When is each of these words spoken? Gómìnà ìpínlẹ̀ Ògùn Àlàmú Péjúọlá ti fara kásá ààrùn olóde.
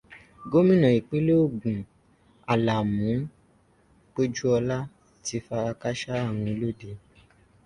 Gómìnà 0.51 0.87
ìpínlẹ̀ 0.99 1.37
Ògùn 1.43 1.77
Àlàmú 2.51 3.11
Péjúọlá 4.13 4.77
ti 5.23 5.35
fara 5.45 5.71
kásá 5.81 6.11
ààrùn 6.19 6.45
olóde. 6.53 6.89